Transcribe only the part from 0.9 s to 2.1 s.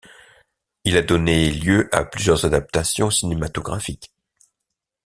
a donné lieu a